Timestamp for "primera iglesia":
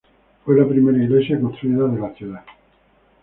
0.67-1.39